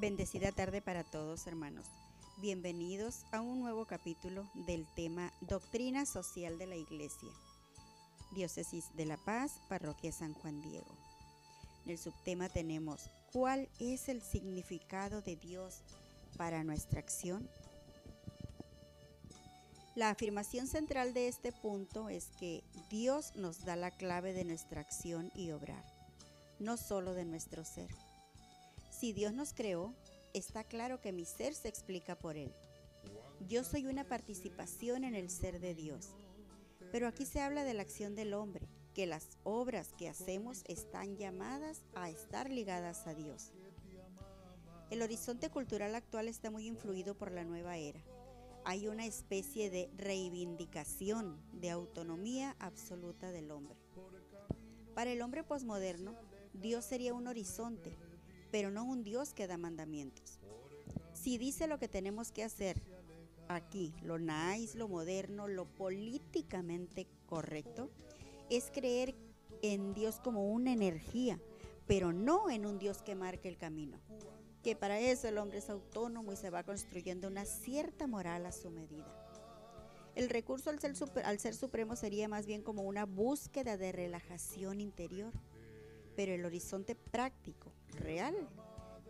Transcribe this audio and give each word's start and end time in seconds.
Bendecida 0.00 0.52
tarde 0.52 0.80
para 0.80 1.02
todos, 1.02 1.48
hermanos. 1.48 1.84
Bienvenidos 2.36 3.24
a 3.32 3.40
un 3.40 3.58
nuevo 3.58 3.84
capítulo 3.84 4.48
del 4.54 4.86
tema 4.94 5.32
Doctrina 5.40 6.06
Social 6.06 6.56
de 6.56 6.68
la 6.68 6.76
Iglesia. 6.76 7.30
Diócesis 8.30 8.94
de 8.94 9.06
La 9.06 9.16
Paz, 9.16 9.60
Parroquia 9.68 10.12
San 10.12 10.34
Juan 10.34 10.62
Diego. 10.62 10.96
En 11.84 11.90
el 11.90 11.98
subtema 11.98 12.48
tenemos 12.48 13.10
¿Cuál 13.32 13.68
es 13.80 14.08
el 14.08 14.22
significado 14.22 15.20
de 15.20 15.34
Dios 15.34 15.80
para 16.36 16.62
nuestra 16.62 17.00
acción? 17.00 17.50
La 19.96 20.10
afirmación 20.10 20.68
central 20.68 21.12
de 21.12 21.26
este 21.26 21.50
punto 21.50 22.08
es 22.08 22.26
que 22.38 22.62
Dios 22.88 23.34
nos 23.34 23.64
da 23.64 23.74
la 23.74 23.90
clave 23.90 24.32
de 24.32 24.44
nuestra 24.44 24.80
acción 24.80 25.32
y 25.34 25.50
obrar, 25.50 25.84
no 26.60 26.76
solo 26.76 27.14
de 27.14 27.24
nuestro 27.24 27.64
ser. 27.64 27.88
Si 28.98 29.12
Dios 29.12 29.32
nos 29.32 29.52
creó, 29.52 29.94
está 30.34 30.64
claro 30.64 31.00
que 31.00 31.12
mi 31.12 31.24
ser 31.24 31.54
se 31.54 31.68
explica 31.68 32.18
por 32.18 32.36
Él. 32.36 32.52
Yo 33.46 33.62
soy 33.62 33.86
una 33.86 34.02
participación 34.02 35.04
en 35.04 35.14
el 35.14 35.30
ser 35.30 35.60
de 35.60 35.72
Dios. 35.76 36.08
Pero 36.90 37.06
aquí 37.06 37.24
se 37.24 37.40
habla 37.40 37.62
de 37.62 37.74
la 37.74 37.82
acción 37.82 38.16
del 38.16 38.34
hombre, 38.34 38.66
que 38.94 39.06
las 39.06 39.38
obras 39.44 39.92
que 39.96 40.08
hacemos 40.08 40.64
están 40.66 41.16
llamadas 41.16 41.84
a 41.94 42.10
estar 42.10 42.50
ligadas 42.50 43.06
a 43.06 43.14
Dios. 43.14 43.52
El 44.90 45.02
horizonte 45.02 45.48
cultural 45.48 45.94
actual 45.94 46.26
está 46.26 46.50
muy 46.50 46.66
influido 46.66 47.16
por 47.16 47.30
la 47.30 47.44
nueva 47.44 47.76
era. 47.76 48.02
Hay 48.64 48.88
una 48.88 49.06
especie 49.06 49.70
de 49.70 49.88
reivindicación 49.96 51.40
de 51.52 51.70
autonomía 51.70 52.56
absoluta 52.58 53.30
del 53.30 53.52
hombre. 53.52 53.78
Para 54.96 55.12
el 55.12 55.22
hombre 55.22 55.44
posmoderno, 55.44 56.16
Dios 56.52 56.84
sería 56.84 57.14
un 57.14 57.28
horizonte, 57.28 57.96
pero 58.50 58.70
no 58.70 58.84
un 58.84 59.02
Dios 59.02 59.34
que 59.34 59.46
da 59.46 59.56
mandamientos. 59.56 60.38
Si 61.12 61.38
dice 61.38 61.66
lo 61.66 61.78
que 61.78 61.88
tenemos 61.88 62.32
que 62.32 62.44
hacer 62.44 62.80
aquí, 63.48 63.94
lo 64.02 64.18
nice, 64.18 64.76
lo 64.76 64.88
moderno, 64.88 65.48
lo 65.48 65.66
políticamente 65.66 67.06
correcto, 67.26 67.90
es 68.50 68.70
creer 68.70 69.14
en 69.62 69.94
Dios 69.94 70.20
como 70.20 70.50
una 70.50 70.72
energía, 70.72 71.40
pero 71.86 72.12
no 72.12 72.50
en 72.50 72.66
un 72.66 72.78
Dios 72.78 73.02
que 73.02 73.14
marque 73.14 73.48
el 73.48 73.58
camino. 73.58 73.98
Que 74.62 74.76
para 74.76 75.00
eso 75.00 75.28
el 75.28 75.38
hombre 75.38 75.58
es 75.58 75.70
autónomo 75.70 76.32
y 76.32 76.36
se 76.36 76.50
va 76.50 76.62
construyendo 76.62 77.28
una 77.28 77.44
cierta 77.44 78.06
moral 78.06 78.46
a 78.46 78.52
su 78.52 78.70
medida. 78.70 79.14
El 80.14 80.28
recurso 80.28 80.70
al 80.70 80.80
ser, 80.80 80.94
al 81.24 81.38
ser 81.38 81.54
supremo 81.54 81.94
sería 81.94 82.28
más 82.28 82.46
bien 82.46 82.62
como 82.62 82.82
una 82.82 83.06
búsqueda 83.06 83.76
de 83.76 83.92
relajación 83.92 84.80
interior 84.80 85.32
pero 86.18 86.34
el 86.34 86.44
horizonte 86.44 86.96
práctico, 86.96 87.70
real, 87.98 88.34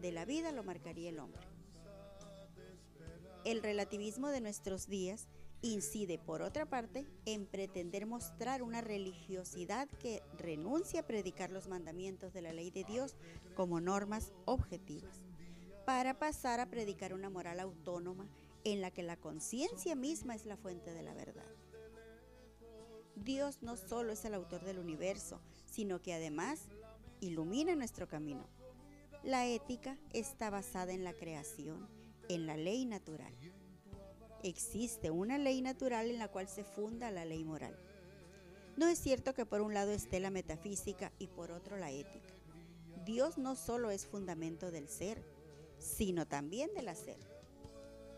de 0.00 0.12
la 0.12 0.24
vida 0.24 0.52
lo 0.52 0.62
marcaría 0.62 1.10
el 1.10 1.18
hombre. 1.18 1.46
El 3.44 3.62
relativismo 3.62 4.28
de 4.28 4.40
nuestros 4.40 4.86
días 4.86 5.28
incide, 5.60 6.18
por 6.18 6.42
otra 6.42 6.66
parte, 6.66 7.06
en 7.24 7.46
pretender 7.46 8.06
mostrar 8.06 8.62
una 8.62 8.80
religiosidad 8.80 9.88
que 9.98 10.22
renuncia 10.38 11.00
a 11.00 11.06
predicar 11.06 11.50
los 11.50 11.68
mandamientos 11.68 12.32
de 12.32 12.42
la 12.42 12.52
ley 12.52 12.70
de 12.70 12.84
Dios 12.84 13.16
como 13.54 13.80
normas 13.80 14.32
objetivas, 14.44 15.22
para 15.86 16.18
pasar 16.18 16.60
a 16.60 16.70
predicar 16.70 17.14
una 17.14 17.30
moral 17.30 17.60
autónoma 17.60 18.28
en 18.64 18.80
la 18.80 18.90
que 18.90 19.02
la 19.02 19.16
conciencia 19.16 19.94
misma 19.94 20.34
es 20.34 20.46
la 20.46 20.56
fuente 20.56 20.92
de 20.92 21.02
la 21.02 21.14
verdad. 21.14 21.48
Dios 23.16 23.62
no 23.62 23.76
solo 23.76 24.12
es 24.12 24.24
el 24.24 24.34
autor 24.34 24.64
del 24.64 24.78
universo, 24.78 25.40
sino 25.66 26.02
que 26.02 26.14
además 26.14 26.68
ilumina 27.20 27.74
nuestro 27.74 28.08
camino. 28.08 28.46
La 29.24 29.46
ética 29.46 29.96
está 30.12 30.50
basada 30.50 30.92
en 30.92 31.02
la 31.02 31.14
creación, 31.14 31.88
en 32.28 32.46
la 32.46 32.58
ley 32.58 32.84
natural. 32.84 33.32
Existe 34.42 35.10
una 35.10 35.38
ley 35.38 35.62
natural 35.62 36.10
en 36.10 36.18
la 36.18 36.28
cual 36.28 36.46
se 36.46 36.62
funda 36.62 37.10
la 37.10 37.24
ley 37.24 37.42
moral. 37.42 37.74
No 38.76 38.86
es 38.86 38.98
cierto 38.98 39.32
que 39.32 39.46
por 39.46 39.62
un 39.62 39.72
lado 39.72 39.92
esté 39.92 40.20
la 40.20 40.28
metafísica 40.28 41.10
y 41.18 41.28
por 41.28 41.52
otro 41.52 41.78
la 41.78 41.90
ética. 41.90 42.34
Dios 43.06 43.38
no 43.38 43.56
solo 43.56 43.90
es 43.90 44.06
fundamento 44.06 44.70
del 44.70 44.88
ser, 44.88 45.24
sino 45.78 46.26
también 46.26 46.74
del 46.74 46.88
hacer. 46.88 47.16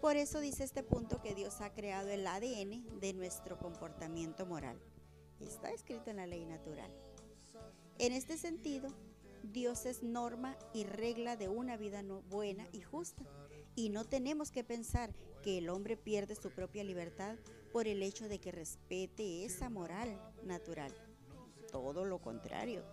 Por 0.00 0.16
eso 0.16 0.40
dice 0.40 0.64
este 0.64 0.82
punto 0.82 1.22
que 1.22 1.36
Dios 1.36 1.60
ha 1.60 1.72
creado 1.72 2.08
el 2.08 2.26
ADN 2.26 2.98
de 2.98 3.12
nuestro 3.12 3.60
comportamiento 3.60 4.44
moral. 4.44 4.80
Está 5.38 5.70
escrito 5.70 6.10
en 6.10 6.16
la 6.16 6.26
ley 6.26 6.44
natural. 6.44 6.90
En 7.98 8.12
este 8.12 8.36
sentido, 8.36 8.88
Dios 9.52 9.86
es 9.86 10.02
norma 10.02 10.56
y 10.72 10.84
regla 10.84 11.36
de 11.36 11.48
una 11.48 11.76
vida 11.76 12.02
buena 12.28 12.66
y 12.72 12.80
justa. 12.80 13.24
Y 13.74 13.90
no 13.90 14.04
tenemos 14.04 14.50
que 14.50 14.64
pensar 14.64 15.14
que 15.42 15.58
el 15.58 15.68
hombre 15.68 15.96
pierde 15.96 16.34
su 16.34 16.50
propia 16.50 16.84
libertad 16.84 17.36
por 17.72 17.86
el 17.86 18.02
hecho 18.02 18.28
de 18.28 18.38
que 18.38 18.52
respete 18.52 19.44
esa 19.44 19.68
moral 19.68 20.18
natural. 20.44 20.94
Todo 21.70 22.04
lo 22.04 22.18
contrario. 22.20 22.84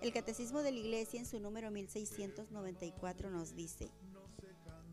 El 0.00 0.12
Catecismo 0.12 0.62
de 0.62 0.72
la 0.72 0.78
Iglesia 0.78 1.20
en 1.20 1.26
su 1.26 1.40
número 1.40 1.70
1694 1.70 3.30
nos 3.30 3.54
dice, 3.54 3.90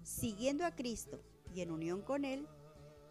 siguiendo 0.04 0.66
a 0.66 0.76
Cristo 0.76 1.22
y 1.54 1.62
en 1.62 1.72
unión 1.72 2.02
con 2.02 2.24
Él, 2.24 2.48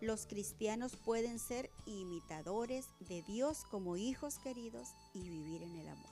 los 0.01 0.27
cristianos 0.27 0.97
pueden 0.97 1.39
ser 1.39 1.71
imitadores 1.85 2.87
de 3.01 3.23
Dios 3.23 3.65
como 3.71 3.99
hijos 3.99 4.39
queridos 4.39 4.89
y 5.13 5.29
vivir 5.29 5.63
en 5.63 5.77
el 5.77 5.89
amor, 5.89 6.11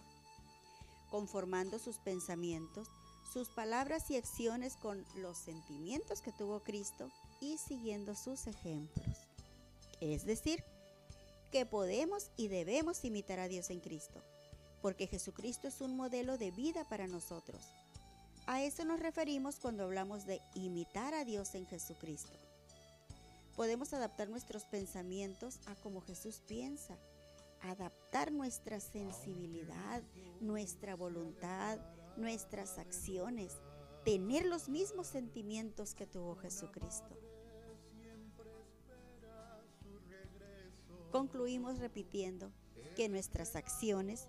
conformando 1.10 1.78
sus 1.78 1.98
pensamientos, 1.98 2.88
sus 3.32 3.48
palabras 3.48 4.10
y 4.10 4.16
acciones 4.16 4.76
con 4.76 5.04
los 5.16 5.38
sentimientos 5.38 6.22
que 6.22 6.32
tuvo 6.32 6.60
Cristo 6.60 7.10
y 7.40 7.58
siguiendo 7.58 8.14
sus 8.14 8.46
ejemplos. 8.46 9.06
Es 10.00 10.24
decir, 10.24 10.64
que 11.50 11.66
podemos 11.66 12.30
y 12.36 12.48
debemos 12.48 13.04
imitar 13.04 13.38
a 13.38 13.48
Dios 13.48 13.70
en 13.70 13.80
Cristo, 13.80 14.22
porque 14.82 15.06
Jesucristo 15.06 15.68
es 15.68 15.80
un 15.80 15.96
modelo 15.96 16.38
de 16.38 16.50
vida 16.50 16.84
para 16.88 17.06
nosotros. 17.06 17.62
A 18.46 18.62
eso 18.62 18.84
nos 18.84 19.00
referimos 19.00 19.56
cuando 19.56 19.84
hablamos 19.84 20.24
de 20.24 20.40
imitar 20.54 21.14
a 21.14 21.24
Dios 21.24 21.54
en 21.54 21.66
Jesucristo. 21.66 22.32
Podemos 23.56 23.92
adaptar 23.92 24.28
nuestros 24.28 24.64
pensamientos 24.64 25.58
a 25.66 25.74
como 25.74 26.00
Jesús 26.00 26.40
piensa, 26.46 26.96
adaptar 27.62 28.32
nuestra 28.32 28.80
sensibilidad, 28.80 30.02
nuestra 30.40 30.96
voluntad, 30.96 31.78
nuestras 32.16 32.78
acciones, 32.78 33.56
tener 34.04 34.46
los 34.46 34.68
mismos 34.68 35.06
sentimientos 35.06 35.94
que 35.94 36.06
tuvo 36.06 36.36
Jesucristo. 36.36 37.16
Concluimos 41.12 41.78
repitiendo 41.78 42.52
que 42.94 43.08
nuestras 43.08 43.56
acciones 43.56 44.28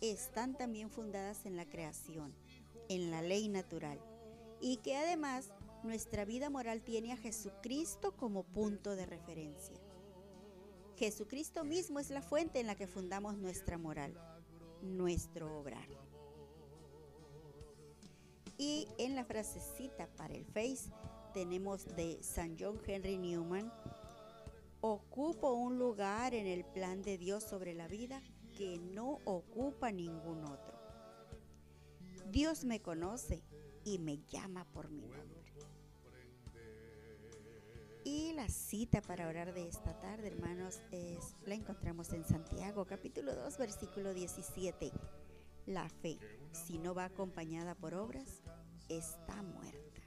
están 0.00 0.56
también 0.56 0.90
fundadas 0.90 1.46
en 1.46 1.56
la 1.56 1.68
creación, 1.68 2.34
en 2.88 3.10
la 3.10 3.22
ley 3.22 3.48
natural, 3.48 4.00
y 4.60 4.78
que 4.78 4.96
además 4.96 5.50
nuestra 5.82 6.24
vida 6.24 6.50
moral 6.50 6.82
tiene 6.82 7.12
a 7.12 7.16
Jesucristo 7.16 8.16
como 8.16 8.44
punto 8.44 8.96
de 8.96 9.06
referencia. 9.06 9.76
Jesucristo 10.96 11.62
mismo 11.62 11.98
es 11.98 12.10
la 12.10 12.22
fuente 12.22 12.58
en 12.58 12.66
la 12.66 12.74
que 12.74 12.86
fundamos 12.86 13.36
nuestra 13.36 13.76
moral, 13.76 14.14
nuestro 14.82 15.58
obrar. 15.58 15.86
Y 18.56 18.88
en 18.96 19.14
la 19.14 19.24
frasecita 19.24 20.08
para 20.16 20.34
el 20.34 20.46
Face 20.46 20.90
tenemos 21.34 21.84
de 21.96 22.22
San 22.22 22.56
John 22.58 22.80
Henry 22.86 23.18
Newman, 23.18 23.70
ocupo 24.80 25.52
un 25.52 25.78
lugar 25.78 26.32
en 26.32 26.46
el 26.46 26.64
plan 26.64 27.02
de 27.02 27.18
Dios 27.18 27.44
sobre 27.44 27.74
la 27.74 27.88
vida 27.88 28.22
que 28.56 28.78
no 28.78 29.20
ocupa 29.26 29.92
ningún 29.92 30.44
otro. 30.44 30.78
Dios 32.30 32.64
me 32.64 32.80
conoce 32.80 33.42
y 33.84 33.98
me 33.98 34.18
llama 34.28 34.64
por 34.72 34.90
mi 34.90 35.02
nombre. 35.02 35.35
Y 38.06 38.32
la 38.34 38.48
cita 38.48 39.02
para 39.02 39.26
orar 39.26 39.52
de 39.52 39.66
esta 39.66 39.98
tarde, 39.98 40.28
hermanos, 40.28 40.80
es 40.92 41.34
la 41.44 41.56
encontramos 41.56 42.12
en 42.12 42.24
Santiago, 42.24 42.84
capítulo 42.84 43.34
2, 43.34 43.58
versículo 43.58 44.14
17. 44.14 44.92
La 45.66 45.88
fe, 45.88 46.16
si 46.52 46.78
no 46.78 46.94
va 46.94 47.06
acompañada 47.06 47.74
por 47.74 47.94
obras, 47.94 48.44
está 48.88 49.42
muerta. 49.42 50.00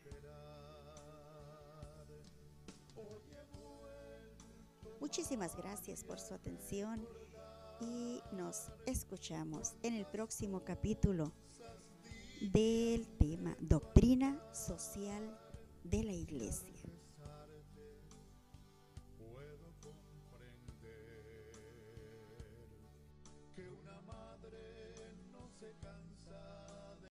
Muchísimas 5.01 5.57
gracias 5.57 6.05
por 6.05 6.21
su 6.21 6.33
atención 6.33 7.05
y 7.81 8.21
nos 8.31 8.69
escuchamos 8.85 9.73
en 9.83 9.95
el 9.95 10.05
próximo 10.05 10.63
capítulo 10.63 11.33
del 12.39 13.09
tema 13.17 13.57
Doctrina 13.59 14.41
Social 14.53 15.37
de 15.83 16.03
la 16.05 16.13
Iglesia. 16.13 16.78